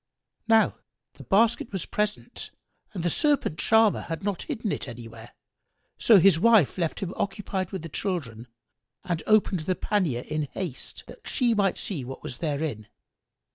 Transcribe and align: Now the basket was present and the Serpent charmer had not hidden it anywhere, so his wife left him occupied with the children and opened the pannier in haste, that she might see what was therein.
Now 0.47 0.79
the 1.13 1.23
basket 1.23 1.71
was 1.71 1.85
present 1.85 2.49
and 2.91 3.03
the 3.03 3.09
Serpent 3.11 3.59
charmer 3.59 4.01
had 4.01 4.23
not 4.23 4.41
hidden 4.41 4.71
it 4.71 4.87
anywhere, 4.87 5.35
so 5.99 6.17
his 6.19 6.39
wife 6.39 6.79
left 6.79 7.01
him 7.01 7.13
occupied 7.17 7.69
with 7.71 7.83
the 7.83 7.87
children 7.87 8.47
and 9.03 9.21
opened 9.27 9.59
the 9.59 9.75
pannier 9.75 10.21
in 10.21 10.45
haste, 10.53 11.03
that 11.05 11.27
she 11.27 11.53
might 11.53 11.77
see 11.77 12.03
what 12.03 12.23
was 12.23 12.39
therein. 12.39 12.87